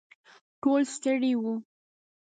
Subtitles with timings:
[0.61, 1.53] ټول ستړي وو.